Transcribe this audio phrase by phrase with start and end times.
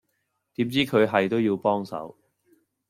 [0.55, 2.17] 點知佢係都要幫手